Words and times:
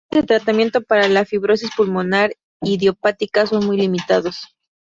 Las 0.09 0.15
opciones 0.23 0.27
de 0.27 0.35
tratamiento 0.39 0.81
para 0.81 1.07
la 1.07 1.25
fibrosis 1.25 1.69
pulmonar 1.77 2.33
idiopática 2.63 3.45
son 3.45 3.67
muy 3.67 3.77
limitados. 3.77 4.47